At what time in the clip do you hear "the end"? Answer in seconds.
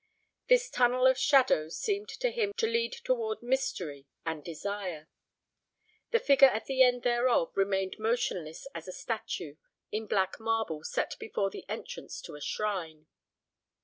6.65-7.03